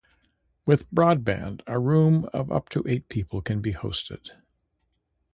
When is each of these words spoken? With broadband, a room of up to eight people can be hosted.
With 0.65 0.89
broadband, 0.89 1.61
a 1.67 1.77
room 1.77 2.27
of 2.33 2.51
up 2.51 2.69
to 2.69 2.83
eight 2.87 3.07
people 3.07 3.39
can 3.43 3.61
be 3.61 3.73
hosted. 3.75 4.31